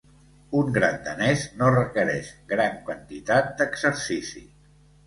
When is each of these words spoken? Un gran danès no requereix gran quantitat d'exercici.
Un 0.61 0.71
gran 0.77 0.97
danès 1.09 1.43
no 1.61 1.69
requereix 1.75 2.33
gran 2.55 2.83
quantitat 2.89 3.57
d'exercici. 3.63 4.49